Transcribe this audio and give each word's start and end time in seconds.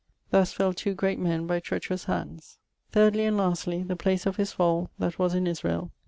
Thus 0.31 0.51
fell 0.51 0.73
two 0.73 0.95
great 0.95 1.19
men 1.19 1.45
by 1.45 1.59
treacherous 1.59 2.05
handes. 2.05 2.57
'Thirdly 2.91 3.25
and 3.25 3.37
lastly, 3.37 3.83
the 3.83 3.95
place 3.95 4.25
of 4.25 4.37
his 4.37 4.51
fall, 4.53 4.89
that 4.97 5.19
was 5.19 5.35
in 5.35 5.45
Israel.... 5.45 5.91